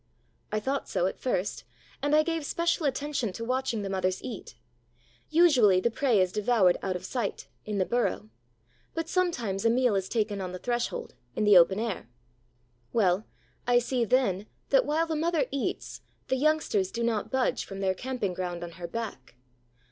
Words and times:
I 0.51 0.59
thought 0.59 0.89
so 0.89 1.05
at 1.05 1.19
first; 1.19 1.63
and 2.01 2.15
I 2.15 2.23
gave 2.23 2.43
special 2.43 2.87
attention 2.87 3.31
to 3.33 3.45
watching 3.45 3.83
the 3.83 3.87
mothers 3.89 4.23
eat. 4.23 4.55
Usually, 5.29 5.79
the 5.79 5.91
prey 5.91 6.19
is 6.19 6.31
devoured 6.31 6.77
out 6.81 6.95
of 6.95 7.05
sight, 7.05 7.49
in 7.65 7.77
the 7.77 7.85
burrow; 7.85 8.31
but 8.95 9.07
sometimes 9.07 9.63
a 9.63 9.69
meal 9.69 9.93
is 9.93 10.09
taken 10.09 10.41
on 10.41 10.53
the 10.53 10.57
threshold, 10.57 11.13
in 11.35 11.43
the 11.43 11.55
open 11.55 11.77
air. 11.77 12.09
Well, 12.91 13.27
I 13.67 13.77
see 13.77 14.03
then 14.03 14.47
that 14.69 14.87
while 14.87 15.05
the 15.05 15.15
mother 15.15 15.45
eats, 15.51 16.01
the 16.29 16.35
youngsters 16.35 16.91
do 16.91 17.03
not 17.03 17.29
budge 17.29 17.63
from 17.63 17.79
their 17.79 17.93
camping 17.93 18.33
ground 18.33 18.63
on 18.63 18.71
her 18.81 18.87
back. 18.87 19.35